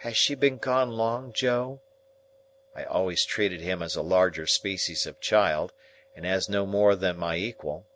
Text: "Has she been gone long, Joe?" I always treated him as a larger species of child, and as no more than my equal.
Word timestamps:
"Has 0.00 0.18
she 0.18 0.34
been 0.34 0.58
gone 0.58 0.90
long, 0.90 1.32
Joe?" 1.32 1.80
I 2.74 2.84
always 2.84 3.24
treated 3.24 3.62
him 3.62 3.80
as 3.82 3.96
a 3.96 4.02
larger 4.02 4.46
species 4.46 5.06
of 5.06 5.18
child, 5.18 5.72
and 6.14 6.26
as 6.26 6.50
no 6.50 6.66
more 6.66 6.94
than 6.94 7.16
my 7.16 7.38
equal. 7.38 7.86